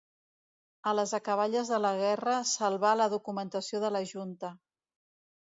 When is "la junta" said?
3.99-4.53